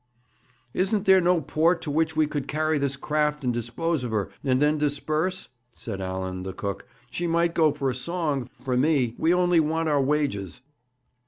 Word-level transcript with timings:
'Isn't 0.73 1.05
there 1.05 1.21
no 1.21 1.41
port 1.41 1.79
to 1.83 1.91
which 1.91 2.15
we 2.15 2.25
could 2.25 2.47
carry 2.47 2.79
this 2.79 2.97
craft 2.97 3.43
and 3.43 3.53
dispose 3.53 4.03
of 4.03 4.09
her, 4.09 4.31
and 4.43 4.59
then 4.59 4.79
disperse?' 4.79 5.49
said 5.75 6.01
Allan, 6.01 6.41
the 6.41 6.53
cook. 6.53 6.87
'She 7.11 7.27
might 7.27 7.53
go 7.53 7.71
for 7.71 7.87
a 7.87 7.93
song, 7.93 8.49
for 8.65 8.75
me. 8.75 9.13
We 9.19 9.31
only 9.31 9.59
want 9.59 9.89
our 9.89 10.01
wages.' 10.01 10.61